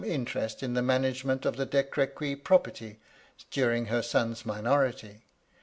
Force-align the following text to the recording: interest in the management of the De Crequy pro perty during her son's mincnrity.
interest 0.03 0.63
in 0.63 0.73
the 0.73 0.81
management 0.81 1.45
of 1.45 1.57
the 1.57 1.65
De 1.67 1.83
Crequy 1.83 2.35
pro 2.35 2.57
perty 2.57 2.95
during 3.51 3.85
her 3.85 4.01
son's 4.01 4.41
mincnrity. 4.47 5.21